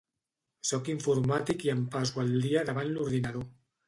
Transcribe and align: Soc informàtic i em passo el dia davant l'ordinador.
Soc 0.69 0.87
informàtic 0.93 1.65
i 1.67 1.71
em 1.73 1.83
passo 1.97 2.23
el 2.23 2.31
dia 2.47 2.65
davant 2.71 2.91
l'ordinador. 2.95 3.45